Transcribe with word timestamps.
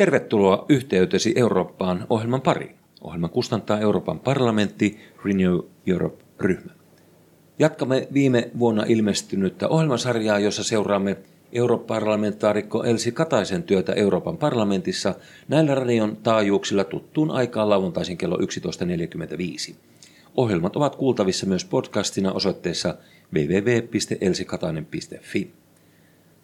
Tervetuloa 0.00 0.64
yhteytesi 0.68 1.32
Eurooppaan 1.36 2.06
ohjelman 2.10 2.40
pariin. 2.40 2.76
Ohjelman 3.00 3.30
kustantaa 3.30 3.80
Euroopan 3.80 4.20
parlamentti 4.20 4.98
Renew 5.24 5.58
Europe-ryhmä. 5.86 6.72
Jatkamme 7.58 8.08
viime 8.12 8.50
vuonna 8.58 8.84
ilmestynyttä 8.88 9.68
ohjelmasarjaa, 9.68 10.38
jossa 10.38 10.64
seuraamme 10.64 11.16
europarlamentaarikko 11.52 12.84
Elsi 12.84 13.12
Kataisen 13.12 13.62
työtä 13.62 13.92
Euroopan 13.92 14.36
parlamentissa 14.36 15.14
näillä 15.48 15.74
radion 15.74 16.16
taajuuksilla 16.16 16.84
tuttuun 16.84 17.30
aikaan 17.30 17.70
lauantaisin 17.70 18.16
kello 18.16 18.36
11.45. 18.36 19.74
Ohjelmat 20.36 20.76
ovat 20.76 20.96
kuultavissa 20.96 21.46
myös 21.46 21.64
podcastina 21.64 22.32
osoitteessa 22.32 22.94
www.elsikatainen.fi. 23.34 25.50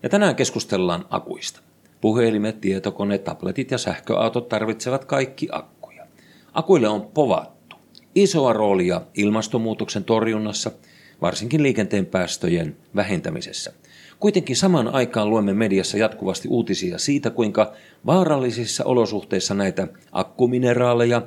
Ja 0.02 0.08
tänään 0.08 0.36
keskustellaan 0.36 1.04
akuista. 1.10 1.60
Puhelimet, 2.06 2.60
tietokoneet, 2.60 3.24
tabletit 3.24 3.70
ja 3.70 3.78
sähköautot 3.78 4.48
tarvitsevat 4.48 5.04
kaikki 5.04 5.48
akkuja. 5.52 6.06
Akuille 6.54 6.88
on 6.88 7.02
povattu 7.14 7.76
isoa 8.14 8.52
roolia 8.52 9.00
ilmastonmuutoksen 9.14 10.04
torjunnassa, 10.04 10.70
varsinkin 11.22 11.62
liikenteen 11.62 12.06
päästöjen 12.06 12.76
vähentämisessä. 12.96 13.72
Kuitenkin 14.20 14.56
samaan 14.56 14.88
aikaan 14.88 15.30
luemme 15.30 15.54
mediassa 15.54 15.98
jatkuvasti 15.98 16.48
uutisia 16.48 16.98
siitä, 16.98 17.30
kuinka 17.30 17.72
vaarallisissa 18.06 18.84
olosuhteissa 18.84 19.54
näitä 19.54 19.88
akkumineraaleja, 20.12 21.22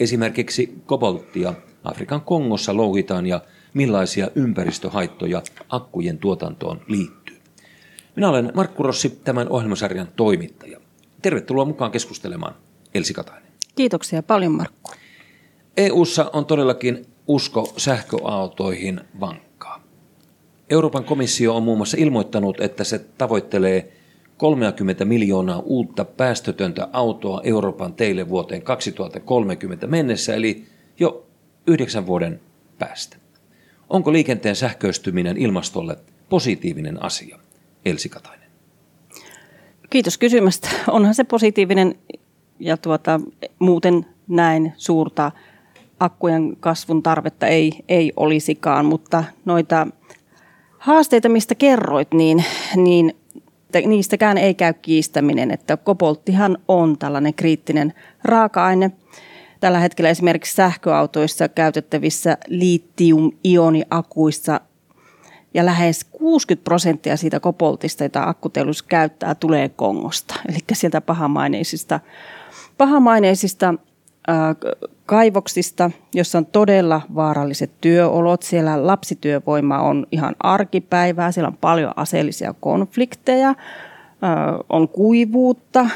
esimerkiksi 0.00 0.74
kobolttia, 0.86 1.54
Afrikan 1.84 2.20
Kongossa 2.20 2.76
louhitaan 2.76 3.26
ja 3.26 3.40
millaisia 3.74 4.28
ympäristöhaittoja 4.34 5.42
akkujen 5.68 6.18
tuotantoon 6.18 6.80
liittyy. 6.88 7.19
Minä 8.16 8.28
olen 8.28 8.52
Markku 8.54 8.82
Rossi, 8.82 9.20
tämän 9.24 9.48
ohjelmasarjan 9.48 10.08
toimittaja. 10.16 10.80
Tervetuloa 11.22 11.64
mukaan 11.64 11.90
keskustelemaan, 11.90 12.54
Elsi 12.94 13.14
Katainen. 13.14 13.52
Kiitoksia 13.76 14.22
paljon, 14.22 14.52
Markku. 14.52 14.90
EU:ssa 15.76 16.30
on 16.32 16.46
todellakin 16.46 17.06
usko 17.26 17.72
sähköautoihin 17.76 19.00
vankkaa. 19.20 19.82
Euroopan 20.70 21.04
komissio 21.04 21.56
on 21.56 21.62
muun 21.62 21.78
muassa 21.78 21.96
ilmoittanut, 22.00 22.60
että 22.60 22.84
se 22.84 22.98
tavoittelee 22.98 23.92
30 24.36 25.04
miljoonaa 25.04 25.58
uutta 25.58 26.04
päästötöntä 26.04 26.88
autoa 26.92 27.40
Euroopan 27.44 27.94
teille 27.94 28.28
vuoteen 28.28 28.62
2030 28.62 29.86
mennessä, 29.86 30.34
eli 30.34 30.64
jo 30.98 31.26
yhdeksän 31.66 32.06
vuoden 32.06 32.40
päästä. 32.78 33.16
Onko 33.88 34.12
liikenteen 34.12 34.56
sähköistyminen 34.56 35.36
ilmastolle 35.36 35.96
positiivinen 36.28 37.02
asia? 37.02 37.38
Elsi 37.84 38.08
Katainen. 38.08 38.50
Kiitos 39.90 40.18
kysymästä. 40.18 40.68
Onhan 40.88 41.14
se 41.14 41.24
positiivinen 41.24 41.94
ja 42.58 42.76
tuota, 42.76 43.20
muuten 43.58 44.06
näin 44.28 44.72
suurta 44.76 45.32
akkujen 46.00 46.56
kasvun 46.60 47.02
tarvetta 47.02 47.46
ei, 47.46 47.72
ei 47.88 48.12
olisikaan, 48.16 48.86
mutta 48.86 49.24
noita 49.44 49.86
haasteita, 50.78 51.28
mistä 51.28 51.54
kerroit, 51.54 52.14
niin, 52.14 52.44
niin 52.76 53.16
niistäkään 53.86 54.38
ei 54.38 54.54
käy 54.54 54.72
kiistäminen, 54.72 55.50
että 55.50 55.76
kobolttihan 55.76 56.58
on 56.68 56.98
tällainen 56.98 57.34
kriittinen 57.34 57.94
raaka-aine. 58.24 58.90
Tällä 59.60 59.78
hetkellä 59.78 60.10
esimerkiksi 60.10 60.54
sähköautoissa 60.54 61.48
käytettävissä 61.48 62.38
litium-ioniakuissa 62.48 64.60
ja 65.54 65.66
lähes 65.66 66.04
60 66.04 66.64
prosenttia 66.64 67.16
siitä 67.16 67.40
koboltista, 67.40 68.04
jota 68.04 68.24
akkuteollisuus 68.24 68.82
käyttää, 68.82 69.34
tulee 69.34 69.68
Kongosta. 69.68 70.34
Eli 70.48 70.58
sieltä 70.72 71.00
pahamaineisista, 71.00 72.00
pahamaineisista 72.78 73.74
ää, 74.28 74.54
kaivoksista, 75.06 75.90
jossa 76.14 76.38
on 76.38 76.46
todella 76.46 77.00
vaaralliset 77.14 77.70
työolot. 77.80 78.42
Siellä 78.42 78.86
lapsityövoima 78.86 79.78
on 79.78 80.06
ihan 80.12 80.36
arkipäivää, 80.40 81.32
siellä 81.32 81.48
on 81.48 81.58
paljon 81.60 81.92
aseellisia 81.96 82.54
konflikteja, 82.60 83.54
on 84.68 84.88
kuivuutta, 84.88 85.86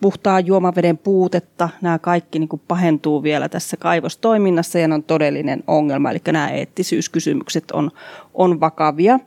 puhtaan 0.00 0.46
juomaveden 0.46 0.98
puutetta. 0.98 1.68
Nämä 1.80 1.98
kaikki 1.98 2.38
niin 2.38 2.48
kuin 2.48 2.62
pahentuu 2.68 3.22
vielä 3.22 3.48
tässä 3.48 3.76
kaivostoiminnassa 3.76 4.78
ja 4.78 4.88
ne 4.88 4.94
on 4.94 5.02
todellinen 5.02 5.64
ongelma. 5.66 6.10
Eli 6.10 6.18
nämä 6.26 6.48
eettisyyskysymykset 6.48 7.70
on, 7.70 7.90
on 8.34 8.60
vakavia. 8.60 9.20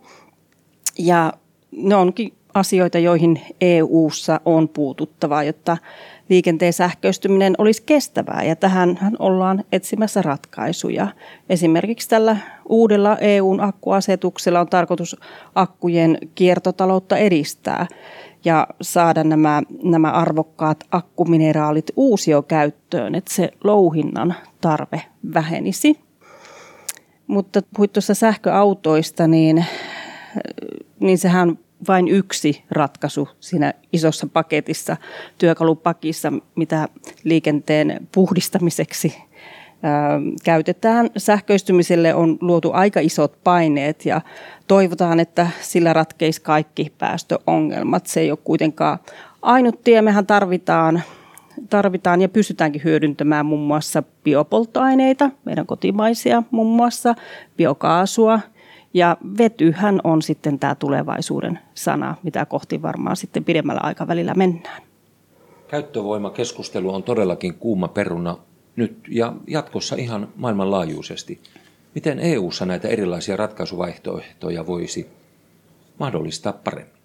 Ja 0.98 1.34
ne 1.72 1.96
onkin 1.96 2.34
asioita, 2.54 3.00
joihin 3.00 3.42
EU:ssa 3.62 4.42
on 4.46 4.70
puututtava, 4.70 5.44
jotta 5.44 5.78
liikenteen 6.30 6.74
sähköistyminen 6.74 7.56
olisi 7.58 7.84
kestävää. 7.86 8.44
Ja 8.44 8.56
tähän 8.56 9.00
ollaan 9.20 9.64
etsimässä 9.72 10.22
ratkaisuja. 10.22 11.08
Esimerkiksi 11.50 12.10
tällä 12.10 12.38
uudella 12.70 13.18
EUn 13.18 13.62
akkuasetuksella 13.62 14.60
on 14.60 14.70
tarkoitus 14.70 15.16
akkujen 15.56 16.18
kiertotaloutta 16.36 17.18
edistää 17.18 17.88
ja 18.46 18.68
saada 18.82 19.24
nämä, 19.24 19.62
nämä 19.84 20.12
arvokkaat 20.12 20.84
akkumineraalit 20.92 21.92
uusiokäyttöön, 21.96 23.16
että 23.16 23.34
se 23.34 23.52
louhinnan 23.64 24.36
tarve 24.62 25.02
vähenisi. 25.34 26.00
Mutta 27.28 27.62
puhuit 27.76 27.94
tuossa 27.94 28.14
sähköautoista, 28.14 29.28
niin, 29.28 29.66
niin 31.00 31.18
sehän 31.18 31.58
vain 31.88 32.08
yksi 32.08 32.64
ratkaisu 32.72 33.30
siinä 33.40 33.74
isossa 33.94 34.28
paketissa, 34.34 34.98
työkalupakissa, 35.38 36.34
mitä 36.56 36.88
liikenteen 37.24 38.08
puhdistamiseksi 38.12 39.18
käytetään. 40.44 41.10
Sähköistymiselle 41.18 42.16
on 42.16 42.38
luotu 42.42 42.72
aika 42.74 43.00
isot 43.00 43.38
paineet 43.44 44.06
ja 44.06 44.22
toivotaan, 44.68 45.20
että 45.20 45.48
sillä 45.62 45.94
ratkeisi 45.94 46.42
kaikki 46.42 46.94
päästöongelmat. 46.98 48.08
Se 48.08 48.20
ei 48.20 48.32
ole 48.32 48.40
kuitenkaan 48.44 49.00
ainut 49.42 49.82
tie. 49.84 50.02
Mehän 50.02 50.26
tarvitaan, 50.26 51.04
tarvitaan 51.70 52.22
ja 52.22 52.30
pystytäänkin 52.30 52.84
hyödyntämään 52.84 53.46
muun 53.46 53.68
muassa 53.68 54.04
biopolttoaineita, 54.24 55.30
meidän 55.46 55.66
kotimaisia 55.66 56.44
muun 56.52 56.76
muassa, 56.76 57.16
biokaasua– 57.58 58.40
ja 58.96 59.18
vetyhän 59.38 60.02
on 60.04 60.22
sitten 60.22 60.60
tämä 60.60 60.76
tulevaisuuden 60.76 61.60
sana, 61.74 62.16
mitä 62.24 62.46
kohti 62.46 62.82
varmaan 62.82 63.16
sitten 63.16 63.44
pidemmällä 63.44 63.82
aikavälillä 63.84 64.34
mennään. 64.34 64.82
Käyttövoimakeskustelu 65.68 66.94
on 66.94 67.04
todellakin 67.04 67.54
kuuma 67.54 67.88
peruna 67.88 68.38
nyt 68.76 68.98
ja 69.10 69.34
jatkossa 69.48 69.96
ihan 69.96 70.28
maailmanlaajuisesti. 70.36 71.42
Miten 71.96 72.20
EU:ssa 72.20 72.66
näitä 72.66 72.88
erilaisia 72.88 73.38
ratkaisuvaihtoehtoja 73.38 74.68
voisi 74.68 75.08
mahdollistaa 76.00 76.54
paremmin? 76.54 76.96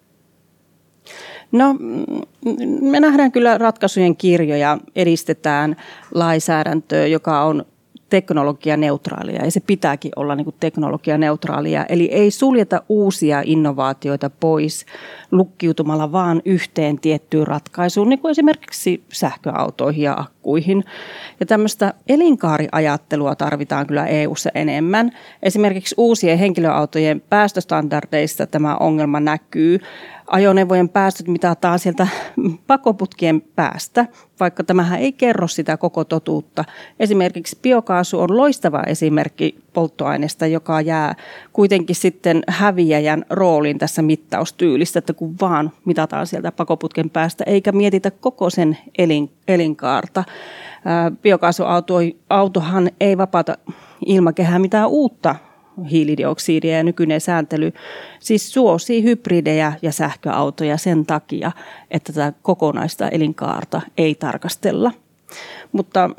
No, 1.51 1.75
me 2.81 2.99
nähdään 2.99 3.31
kyllä 3.31 3.57
ratkaisujen 3.57 4.15
kirjoja, 4.15 4.77
edistetään 4.95 5.75
lainsäädäntöä, 6.13 7.07
joka 7.07 7.43
on 7.43 7.65
teknologianeutraalia 8.11 9.45
ja 9.45 9.51
se 9.51 9.59
pitääkin 9.59 10.11
olla 10.15 10.35
niin 10.35 10.45
kuin 10.45 10.55
teknologianeutraalia. 10.59 11.85
Eli 11.85 12.05
ei 12.11 12.31
suljeta 12.31 12.81
uusia 12.89 13.41
innovaatioita 13.45 14.29
pois 14.29 14.85
lukkiutumalla 15.31 16.11
vaan 16.11 16.41
yhteen 16.45 16.99
tiettyyn 16.99 17.47
ratkaisuun, 17.47 18.09
niin 18.09 18.19
kuin 18.19 18.31
esimerkiksi 18.31 19.03
sähköautoihin 19.13 20.03
ja. 20.03 20.25
Ja 21.39 21.45
tämmöistä 21.45 21.93
elinkaariajattelua 22.09 23.35
tarvitaan 23.35 23.87
kyllä 23.87 24.07
EU-ssa 24.07 24.49
enemmän. 24.55 25.11
Esimerkiksi 25.43 25.95
uusien 25.97 26.37
henkilöautojen 26.37 27.21
päästöstandardeissa 27.29 28.47
tämä 28.47 28.75
ongelma 28.75 29.19
näkyy 29.19 29.79
ajoneuvojen 30.31 30.89
päästöt 30.89 31.27
mitataan 31.27 31.79
sieltä 31.79 32.07
pakoputkien 32.67 33.41
päästä, 33.55 34.05
vaikka 34.39 34.63
tämähän 34.63 34.99
ei 34.99 35.11
kerro 35.11 35.47
sitä 35.47 35.77
koko 35.77 36.03
totuutta. 36.03 36.65
Esimerkiksi 36.99 37.57
biokaasu 37.61 38.19
on 38.19 38.37
loistava 38.37 38.83
esimerkki 38.87 39.55
polttoaineesta, 39.73 40.47
joka 40.47 40.81
jää 40.81 41.15
kuitenkin 41.53 41.95
sitten 41.95 42.43
häviäjän 42.47 43.25
rooliin 43.29 43.77
tässä 43.77 44.01
mittaustyylissä, 44.01 44.99
että 44.99 45.13
kun 45.13 45.35
vaan 45.41 45.71
mitataan 45.85 46.27
sieltä 46.27 46.51
pakoputken 46.51 47.09
päästä, 47.09 47.43
eikä 47.47 47.71
mietitä 47.71 48.11
koko 48.11 48.49
sen 48.49 48.77
elin, 48.97 49.31
elinkaarta. 49.53 50.23
Biokaasuautohan 51.21 52.89
ei 52.99 53.17
vapaata 53.17 53.57
ilmakehää 54.05 54.59
mitään 54.59 54.89
uutta 54.89 55.35
hiilidioksidia 55.91 56.77
ja 56.77 56.83
nykyinen 56.83 57.21
sääntely 57.21 57.73
siis 58.19 58.53
suosii 58.53 59.03
hybridejä 59.03 59.73
ja 59.81 59.91
sähköautoja 59.91 60.77
sen 60.77 61.05
takia, 61.05 61.51
että 61.91 62.13
tätä 62.13 62.33
kokonaista 62.41 63.09
elinkaarta 63.09 63.81
ei 63.97 64.15
tarkastella. 64.15 64.91
Mutta 65.71 66.09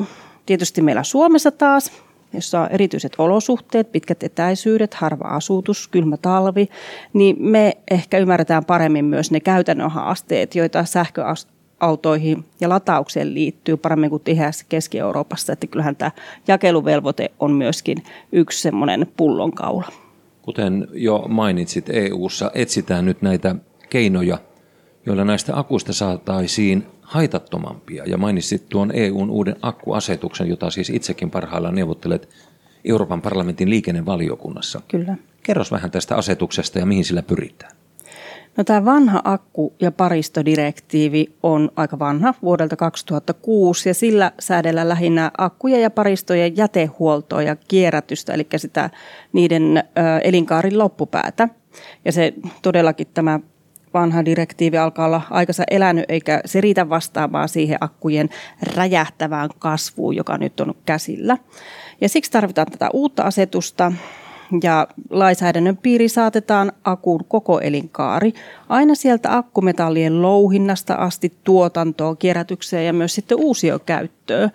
tietysti 0.47 0.83
meillä 0.83 1.03
Suomessa 1.03 1.51
taas, 1.51 1.93
jossa 2.33 2.61
on 2.61 2.69
erityiset 2.71 3.13
olosuhteet, 3.19 3.93
pitkät 3.93 4.23
etäisyydet, 4.23 4.95
harva 4.95 5.29
asutus, 5.29 5.89
kylmä 5.89 6.17
talvi, 6.17 6.69
niin 7.13 7.37
me 7.39 7.77
ehkä 7.91 8.19
ymmärretään 8.19 8.65
paremmin 8.65 9.05
myös 9.05 9.31
ne 9.31 9.41
käytännön 9.41 9.91
haasteet, 9.91 10.55
joita 10.55 10.85
sähköautojen 10.85 11.62
sähköautoihin 11.83 12.45
ja 12.61 12.69
lataukseen 12.69 13.35
liittyy 13.35 13.77
paremmin 13.77 14.11
kuin 14.11 14.23
tiheässä 14.23 14.67
Keski-Euroopassa, 14.69 15.53
että 15.53 15.67
kyllähän 15.67 15.97
tämä 15.97 16.11
jakeluvelvoite 16.49 17.31
on 17.41 17.53
myöskin 17.53 17.99
yksi 18.33 18.63
semmoinen 18.63 19.07
pullonkaula. 19.17 19.89
Kuten 20.43 20.89
jo 20.93 21.25
mainitsit, 21.29 21.91
EU:ssa 21.91 22.51
etsitään 22.55 23.05
nyt 23.05 23.23
näitä 23.23 23.57
keinoja, 23.91 24.39
joilla 25.07 25.25
näistä 25.25 25.59
akuista 25.59 25.93
saataisiin 25.93 26.87
haitattomampia. 27.03 28.05
Ja 28.07 28.19
mainitsit 28.19 28.69
tuon 28.69 28.91
EUn 28.95 29.31
uuden 29.31 29.57
akkuasetuksen, 29.63 30.49
jota 30.49 30.71
siis 30.71 30.91
itsekin 30.91 31.31
parhaillaan 31.31 31.75
neuvottelet 31.75 32.29
Euroopan 32.85 33.23
parlamentin 33.23 33.71
liikennevaliokunnassa. 33.71 34.81
Kyllä. 34.89 35.17
Kerros 35.43 35.73
vähän 35.73 35.91
tästä 35.91 36.17
asetuksesta 36.17 36.79
ja 36.79 36.87
mihin 36.87 37.05
sillä 37.05 37.23
pyritään. 37.23 37.82
No, 38.57 38.65
tämä 38.65 38.85
vanha 38.85 39.23
akku- 39.25 39.75
ja 39.81 39.93
paristodirektiivi 39.93 41.27
on 41.43 41.71
aika 41.77 41.99
vanha 41.99 42.35
vuodelta 42.43 42.77
2006 42.77 43.89
ja 43.89 43.95
sillä 43.95 44.33
säädellään 44.41 44.89
lähinnä 44.89 45.31
akkuja 45.39 45.79
ja 45.79 45.91
paristojen 45.91 46.57
jätehuoltoa 46.57 47.43
ja 47.43 47.57
kierrätystä, 47.57 48.33
eli 48.35 48.47
sitä 48.57 48.91
niiden 49.33 49.77
ö, 49.77 49.83
elinkaarin 50.25 50.79
loppupäätä. 50.79 51.49
Ja 52.05 52.13
se 52.13 52.35
todellakin 52.63 53.07
tämä 53.15 53.41
vanha 53.95 54.25
direktiivi 54.25 54.79
alkaa 54.79 55.07
olla 55.07 55.23
aikansa 55.31 55.65
elänyt, 55.71 56.05
eikä 56.09 56.41
se 56.45 56.61
riitä 56.61 56.89
vastaamaan 56.89 57.49
siihen 57.49 57.79
akkujen 57.81 58.29
räjähtävään 58.77 59.51
kasvuun, 59.59 60.17
joka 60.17 60.39
nyt 60.39 60.61
on 60.61 60.75
käsillä. 60.87 61.39
Ja 62.01 62.09
siksi 62.09 62.31
tarvitaan 62.31 62.67
tätä 62.71 62.91
uutta 62.93 63.23
asetusta, 63.23 63.93
ja 64.63 64.87
lainsäädännön 65.11 65.77
piiri 65.77 66.09
saatetaan 66.09 66.73
akun 66.85 67.25
koko 67.29 67.61
elinkaari, 67.61 68.33
aina 68.69 68.95
sieltä 68.95 69.37
akkumetallien 69.37 70.23
louhinnasta 70.23 70.95
asti 70.95 71.33
tuotantoon, 71.45 72.17
kierrätykseen 72.17 72.87
ja 72.87 72.93
myös 72.93 73.15
sitten 73.15 73.39
uusiokäyttöön. 73.41 74.51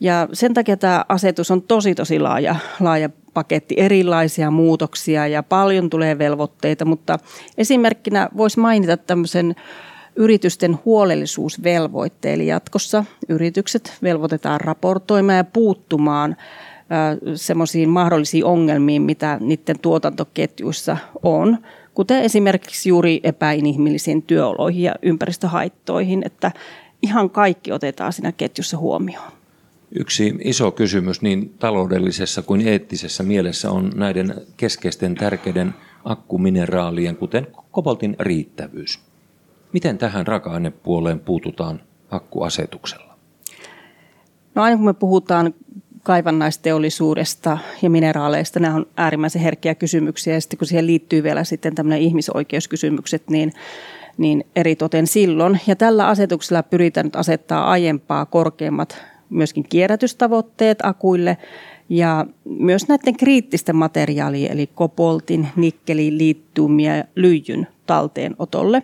Ja 0.00 0.28
sen 0.32 0.54
takia 0.54 0.76
tämä 0.76 1.04
asetus 1.08 1.50
on 1.50 1.62
tosi 1.62 1.94
tosi 1.94 2.18
laaja, 2.18 2.56
laaja 2.80 3.10
paketti, 3.34 3.74
erilaisia 3.78 4.50
muutoksia 4.50 5.26
ja 5.26 5.42
paljon 5.42 5.90
tulee 5.90 6.18
velvoitteita, 6.18 6.84
mutta 6.84 7.18
esimerkkinä 7.58 8.28
voisi 8.36 8.60
mainita 8.60 8.96
tämmöisen 8.96 9.54
yritysten 10.16 10.78
huolellisuusvelvoitteen, 10.84 12.34
eli 12.34 12.46
jatkossa 12.46 13.04
yritykset 13.28 13.98
velvoitetaan 14.02 14.60
raportoimaan 14.60 15.36
ja 15.36 15.44
puuttumaan 15.44 16.36
semmoisiin 17.34 17.88
mahdollisiin 17.88 18.44
ongelmiin, 18.44 19.02
mitä 19.02 19.38
niiden 19.40 19.78
tuotantoketjuissa 19.82 20.96
on, 21.22 21.58
kuten 21.94 22.22
esimerkiksi 22.22 22.88
juuri 22.88 23.20
epäinhimillisiin 23.22 24.22
työoloihin 24.22 24.82
ja 24.82 24.94
ympäristöhaittoihin, 25.02 26.22
että 26.26 26.52
ihan 27.02 27.30
kaikki 27.30 27.72
otetaan 27.72 28.12
siinä 28.12 28.32
ketjussa 28.32 28.78
huomioon. 28.78 29.32
Yksi 29.98 30.34
iso 30.44 30.70
kysymys 30.70 31.22
niin 31.22 31.54
taloudellisessa 31.58 32.42
kuin 32.42 32.68
eettisessä 32.68 33.22
mielessä 33.22 33.70
on 33.70 33.92
näiden 33.94 34.34
keskeisten 34.56 35.14
tärkeiden 35.14 35.74
akkumineraalien, 36.04 37.16
kuten 37.16 37.46
koboltin 37.70 38.16
riittävyys. 38.20 39.00
Miten 39.72 39.98
tähän 39.98 40.26
raaka-ainepuoleen 40.26 41.20
puututaan 41.20 41.80
akkuasetuksella? 42.10 43.16
No 44.54 44.62
aina 44.62 44.76
kun 44.76 44.86
me 44.86 44.94
puhutaan 44.94 45.54
kaivannaisteollisuudesta 46.06 47.58
ja 47.82 47.90
mineraaleista, 47.90 48.60
nämä 48.60 48.74
on 48.74 48.86
äärimmäisen 48.96 49.42
herkkiä 49.42 49.74
kysymyksiä 49.74 50.34
ja 50.34 50.40
sitten 50.40 50.58
kun 50.58 50.66
siihen 50.66 50.86
liittyy 50.86 51.22
vielä 51.22 51.44
sitten 51.44 51.74
tämmöinen 51.74 52.02
ihmisoikeuskysymykset, 52.02 53.30
niin 53.30 53.52
niin 54.18 54.44
eritoten 54.56 55.06
silloin. 55.06 55.60
Ja 55.66 55.76
tällä 55.76 56.08
asetuksella 56.08 56.62
pyritään 56.62 57.06
nyt 57.06 57.16
asettaa 57.16 57.70
aiempaa 57.70 58.26
korkeammat 58.26 59.02
myöskin 59.30 59.64
kierrätystavoitteet 59.68 60.78
akuille 60.82 61.36
ja 61.88 62.26
myös 62.44 62.88
näiden 62.88 63.16
kriittisten 63.16 63.76
materiaalien 63.76 64.52
eli 64.52 64.70
koboltin, 64.74 65.48
nikkelin, 65.56 66.18
liittymiä 66.18 66.96
ja 66.96 67.04
lyijyn 67.14 67.66
talteenotolle. 67.86 68.82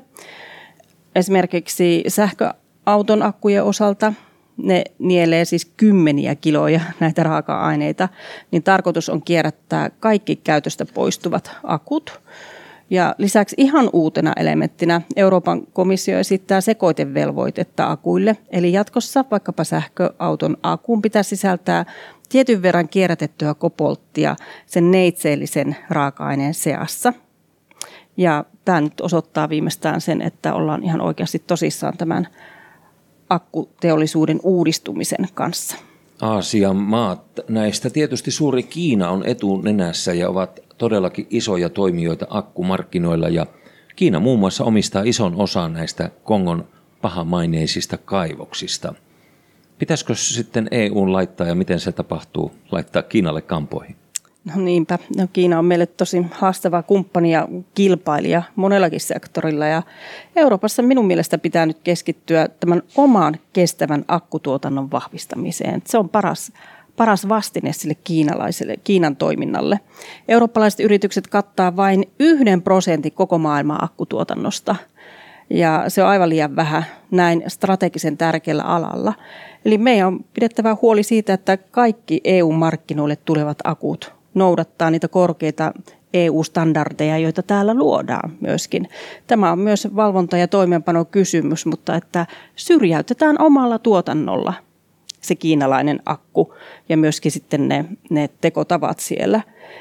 Esimerkiksi 1.15 2.05
sähköauton 2.09 3.23
akkujen 3.23 3.65
osalta 3.65 4.13
ne 4.57 4.85
nielee 4.99 5.45
siis 5.45 5.65
kymmeniä 5.77 6.35
kiloja 6.35 6.81
näitä 7.01 7.23
raaka-aineita, 7.23 8.09
niin 8.51 8.63
tarkoitus 8.63 9.09
on 9.09 9.23
kierrättää 9.23 9.91
kaikki 10.01 10.37
käytöstä 10.37 10.87
poistuvat 10.95 11.51
akut. 11.63 12.21
Ja 12.91 13.15
lisäksi 13.19 13.57
ihan 13.59 13.91
uutena 13.93 14.33
elementtinä 14.37 15.01
Euroopan 15.17 15.67
komissio 15.73 16.19
esittää 16.19 16.61
sekoitevelvoitetta 16.61 17.91
akuille. 17.91 18.37
Eli 18.51 18.73
jatkossa 18.73 19.25
vaikkapa 19.31 19.65
sähköauton 19.65 20.57
akuun 20.63 21.03
pitää 21.03 21.23
sisältää 21.23 21.85
tietyn 22.29 22.63
verran 22.63 22.89
kierrätettyä 22.89 23.55
kopolttia 23.55 24.37
sen 24.67 24.91
neitseellisen 24.91 25.77
raaka-aineen 25.91 26.55
seassa. 26.55 27.13
Ja 28.17 28.45
tämä 28.65 28.81
nyt 28.81 29.01
osoittaa 29.01 29.49
viimeistään 29.49 30.01
sen, 30.01 30.23
että 30.23 30.55
ollaan 30.55 30.83
ihan 30.83 31.01
oikeasti 31.01 31.43
tosissaan 31.47 31.97
tämän 31.97 32.29
akkuteollisuuden 33.33 34.41
uudistumisen 34.43 35.29
kanssa. 35.35 35.77
Aasian 36.21 36.77
maat, 36.77 37.21
näistä 37.49 37.91
tietysti 37.91 38.31
suuri 38.31 38.63
Kiina 38.63 39.11
on 39.11 39.27
etunenässä 39.27 40.13
ja 40.13 40.29
ovat 40.29 40.61
todellakin 40.79 41.27
isoja 41.31 41.69
toimijoita 41.69 42.27
akkumarkkinoilla 42.31 43.29
ja 43.29 43.47
Kiina 43.97 44.21
muun 44.21 44.39
muassa 44.39 44.65
omistaa 44.65 45.03
ison 45.05 45.35
osan 45.37 45.73
näistä 45.73 46.11
Kongon 46.25 46.69
pahamaineisista 47.03 47.99
kaivoksista. 47.99 48.95
Pitäisikö 49.79 50.15
sitten 50.15 50.69
EU 50.71 51.13
laittaa 51.13 51.47
ja 51.47 51.55
miten 51.55 51.81
se 51.81 51.93
tapahtuu, 51.93 52.53
laittaa 52.71 53.03
Kiinalle 53.03 53.43
kampoihin? 53.43 53.97
No 54.45 54.63
niinpä. 54.63 54.99
No, 55.17 55.29
Kiina 55.33 55.59
on 55.59 55.65
meille 55.65 55.87
tosi 55.87 56.27
haastava 56.31 56.83
kumppani 56.83 57.33
ja 57.33 57.49
kilpailija 57.75 58.43
monellakin 58.57 59.01
sektorilla. 59.01 59.67
Ja 59.67 59.83
Euroopassa 60.37 60.83
minun 60.83 61.07
mielestä 61.07 61.39
pitää 61.39 61.67
nyt 61.67 61.79
keskittyä 61.85 62.49
tämän 62.61 62.83
oman 62.97 63.37
kestävän 63.53 64.05
akkutuotannon 64.09 64.91
vahvistamiseen. 64.91 65.83
Se 65.87 65.99
on 65.99 66.09
paras, 66.09 66.53
paras 66.97 67.29
vastine 67.29 67.73
sille 67.73 67.95
kiinalaiselle, 68.05 68.77
Kiinan 68.85 69.17
toiminnalle. 69.17 69.81
Eurooppalaiset 70.29 70.81
yritykset 70.81 71.27
kattaa 71.27 71.77
vain 71.77 72.05
yhden 72.19 72.63
prosentin 72.63 73.13
koko 73.13 73.39
maailman 73.39 73.85
akkutuotannosta. 73.85 74.77
Ja 75.51 75.85
se 75.89 76.03
on 76.03 76.09
aivan 76.09 76.29
liian 76.29 76.57
vähän 76.57 76.85
näin 77.11 77.45
strategisen 77.49 78.17
tärkeällä 78.17 78.63
alalla. 78.63 79.15
Eli 79.65 79.79
meidän 79.79 80.09
on 80.09 80.25
pidettävä 80.35 80.77
huoli 80.83 81.03
siitä, 81.03 81.35
että 81.35 81.57
kaikki 81.57 82.21
EU-markkinoille 82.25 83.17
tulevat 83.17 83.59
akut 83.65 84.22
noudattaa 84.35 84.91
niitä 84.91 85.09
korkeita 85.09 85.73
EU-standardeja, 86.15 87.19
joita 87.19 87.43
täällä 87.43 87.75
luodaan 87.75 88.33
myöskin. 88.41 88.89
Tämä 89.27 89.53
on 89.53 89.59
myös 89.59 89.89
valvonta- 89.97 90.37
ja 90.37 90.49
toimeenpanokysymys, 90.49 91.67
mutta 91.67 91.97
että 91.97 92.27
syrjäytetään 92.57 93.37
omalla 93.43 93.79
tuotannolla 93.79 94.55
se 95.21 95.35
kiinalainen 95.35 96.01
akku 96.07 96.55
ja 96.89 96.97
myöskin 96.97 97.33
sitten 97.33 97.69
ne, 97.69 97.85
ne 98.11 98.31
tekotavat 98.41 99.01
siellä. 99.01 99.41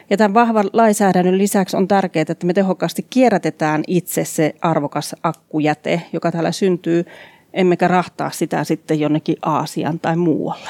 Ja 0.10 0.18
tämän 0.18 0.34
vahvan 0.34 0.70
lainsäädännön 0.74 1.38
lisäksi 1.38 1.78
on 1.78 1.88
tärkeää, 1.88 2.26
että 2.30 2.48
me 2.48 2.54
tehokkaasti 2.54 3.06
kierrätetään 3.10 3.84
itse 3.88 4.26
se 4.26 4.56
arvokas 4.62 5.16
akkujäte, 5.24 6.02
joka 6.14 6.32
täällä 6.32 6.52
syntyy, 6.52 7.06
emmekä 7.54 7.88
rahtaa 7.88 8.30
sitä 8.30 8.64
sitten 8.64 9.00
jonnekin 9.00 9.38
Aasian 9.42 10.00
tai 10.00 10.16
muualle. 10.16 10.70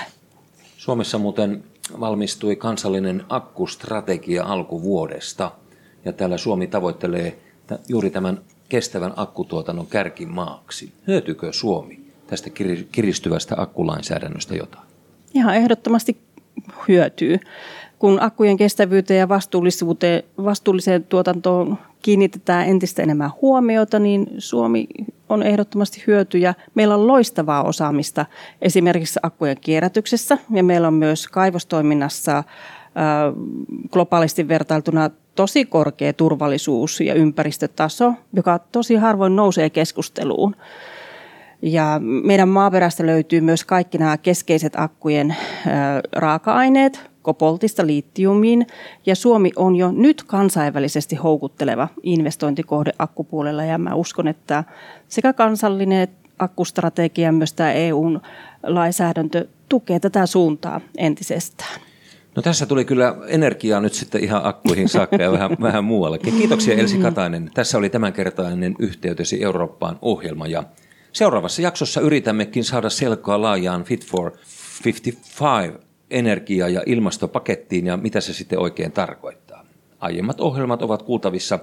Suomessa 0.78 1.18
muuten 1.18 1.64
valmistui 2.00 2.56
kansallinen 2.56 3.24
akkustrategia 3.30 4.44
alkuvuodesta. 4.46 5.52
Ja 6.06 6.14
täällä 6.14 6.38
Suomi 6.38 6.68
tavoittelee 6.68 7.40
juuri 7.88 8.10
tämän 8.10 8.42
kestävän 8.70 9.14
akkutuotannon 9.16 9.88
kärkimaaksi. 9.88 10.94
Hyötykö 11.08 11.54
Suomi 11.54 12.00
tästä 12.28 12.50
kiristyvästä 12.92 13.56
akkulainsäädännöstä 13.58 14.56
jotain? 14.56 14.88
Ihan 15.34 15.56
ehdottomasti 15.56 16.18
hyötyy. 16.88 17.40
Kun 18.02 18.18
akkujen 18.22 18.58
kestävyyteen 18.58 19.20
ja 19.20 19.30
vastuullisuuteen, 19.30 20.24
vastuulliseen 20.44 21.04
tuotantoon 21.04 21.78
kiinnitetään 22.02 22.68
entistä 22.68 23.04
enemmän 23.04 23.32
huomiota, 23.42 24.00
niin 24.00 24.28
Suomi 24.38 24.88
on 25.30 25.44
ehdottomasti 25.44 26.04
hyötyjä. 26.08 26.54
Meillä 26.76 26.96
on 26.96 27.08
loistavaa 27.08 27.64
osaamista 27.64 28.26
esimerkiksi 28.62 29.20
akkujen 29.24 29.58
kierrätyksessä 29.62 30.38
ja 30.52 30.64
meillä 30.64 30.88
on 30.88 30.94
myös 30.94 31.28
kaivostoiminnassa 31.28 32.44
globaalisti 33.92 34.48
vertailtuna 34.48 35.10
tosi 35.36 35.66
korkea 35.66 36.14
turvallisuus 36.14 37.02
ja 37.02 37.14
ympäristötaso, 37.14 38.14
joka 38.34 38.60
tosi 38.60 38.96
harvoin 38.96 39.36
nousee 39.36 39.70
keskusteluun. 39.70 40.56
Ja 41.62 42.00
meidän 42.24 42.50
maaperästä 42.50 43.06
löytyy 43.06 43.42
myös 43.42 43.66
kaikki 43.66 43.98
nämä 43.98 44.18
keskeiset 44.18 44.74
akkujen 44.76 45.36
raaka-aineet, 46.16 47.10
kopoltista 47.22 47.88
liittiumiin, 47.88 48.68
ja 49.06 49.16
Suomi 49.16 49.52
on 49.56 49.76
jo 49.76 49.92
nyt 49.92 50.24
kansainvälisesti 50.24 51.16
houkutteleva 51.16 51.88
investointikohde 52.04 52.92
akkupuolella, 53.00 53.64
ja 53.64 53.78
mä 53.78 53.96
uskon, 53.96 54.28
että 54.28 54.64
sekä 55.08 55.34
kansallinen 55.34 56.08
akkustrategia 56.40 57.32
myös 57.32 57.54
tämä 57.54 57.72
EUn 57.72 58.22
lainsäädäntö 58.64 59.48
tukee 59.70 60.00
tätä 60.00 60.26
suuntaa 60.26 60.82
entisestään. 60.98 61.82
No 62.36 62.42
tässä 62.42 62.66
tuli 62.66 62.86
kyllä 62.86 63.16
energiaa 63.28 63.80
nyt 63.80 63.94
sitten 63.94 64.24
ihan 64.24 64.46
akkuihin 64.46 64.90
saakka 64.90 65.16
ja 65.16 65.32
vähän, 65.32 65.52
vähän 65.62 65.84
muuallekin. 65.84 66.34
Kiitoksia 66.34 66.76
Elsi 66.76 66.98
Katainen. 66.98 67.52
Tässä 67.54 67.78
oli 67.78 67.90
tämänkertainen 67.90 68.76
yhteytesi 68.80 69.44
Eurooppaan 69.44 69.98
ohjelma 70.02 70.48
ja 70.48 70.64
seuraavassa 71.14 71.62
jaksossa 71.62 72.02
yritämmekin 72.02 72.64
saada 72.64 72.90
selkoa 72.90 73.42
laajaan 73.42 73.84
Fit 73.84 74.06
for 74.06 74.32
55 74.86 75.74
energia- 76.10 76.70
ja 76.70 76.84
ilmastopakettiin 76.86 77.86
ja 77.86 77.98
mitä 77.98 78.22
se 78.22 78.34
sitten 78.34 78.60
oikein 78.60 78.92
tarkoittaa. 78.92 79.66
Aiemmat 80.00 80.42
ohjelmat 80.42 80.82
ovat 80.82 81.04
kuultavissa 81.04 81.60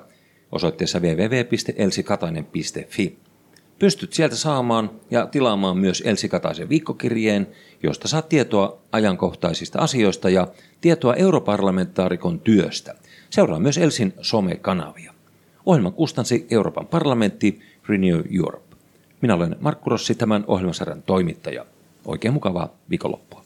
osoitteessa 0.53 1.01
www.elsikatainen.fi. 1.01 3.19
Pystyt 3.79 4.13
sieltä 4.13 4.37
saamaan 4.37 4.91
ja 5.11 5.27
tilaamaan 5.27 5.79
myös 5.79 6.03
Elsi 6.07 6.29
Kataisen 6.29 6.69
viikkokirjeen, 6.69 7.47
josta 7.83 8.09
saat 8.09 8.29
tietoa 8.29 8.79
ajankohtaisista 8.93 9.79
asioista 9.79 10.31
ja 10.31 10.49
tietoa 10.81 11.15
europarlamentaarikon 11.15 12.41
työstä. 12.41 12.95
Seuraa 13.31 13.61
myös 13.61 13.79
Elsin 13.79 14.15
somekanavia. 14.21 15.15
Ohjelman 15.67 15.93
kustansi 15.93 16.47
Euroopan 16.51 16.87
parlamentti 16.87 17.61
Renew 17.89 18.23
Europe. 18.39 18.68
Minä 19.21 19.35
olen 19.35 19.57
Markku 19.61 19.91
Rossi, 19.91 20.15
tämän 20.15 20.45
ohjelmasarjan 20.47 21.03
toimittaja. 21.03 21.67
Oikein 22.05 22.35
mukavaa 22.35 22.69
viikonloppua. 22.91 23.38